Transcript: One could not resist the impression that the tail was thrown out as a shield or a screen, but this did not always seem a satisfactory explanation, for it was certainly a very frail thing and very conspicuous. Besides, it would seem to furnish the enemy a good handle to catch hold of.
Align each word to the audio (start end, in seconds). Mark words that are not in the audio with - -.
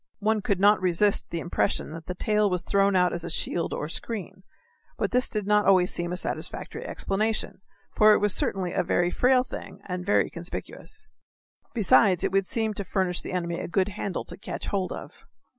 One 0.17 0.41
could 0.41 0.59
not 0.59 0.81
resist 0.81 1.29
the 1.29 1.37
impression 1.39 1.91
that 1.91 2.07
the 2.07 2.15
tail 2.15 2.49
was 2.49 2.63
thrown 2.63 2.95
out 2.95 3.13
as 3.13 3.23
a 3.23 3.29
shield 3.29 3.71
or 3.71 3.85
a 3.85 3.89
screen, 3.91 4.41
but 4.97 5.11
this 5.11 5.29
did 5.29 5.45
not 5.45 5.67
always 5.67 5.93
seem 5.93 6.11
a 6.11 6.17
satisfactory 6.17 6.83
explanation, 6.87 7.61
for 7.95 8.11
it 8.13 8.17
was 8.17 8.33
certainly 8.33 8.73
a 8.73 8.81
very 8.81 9.11
frail 9.11 9.43
thing 9.43 9.79
and 9.85 10.03
very 10.03 10.31
conspicuous. 10.31 11.07
Besides, 11.75 12.23
it 12.23 12.31
would 12.31 12.47
seem 12.47 12.73
to 12.73 12.83
furnish 12.83 13.21
the 13.21 13.31
enemy 13.33 13.59
a 13.59 13.67
good 13.67 13.89
handle 13.89 14.25
to 14.25 14.37
catch 14.37 14.65
hold 14.65 14.91
of. 14.91 15.11